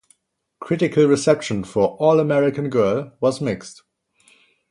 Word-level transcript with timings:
Critical 0.59 1.05
reception 1.05 1.63
for 1.63 1.89
"All-American 1.99 2.71
Girl" 2.71 3.13
was 3.21 3.39
mixed. 3.39 3.83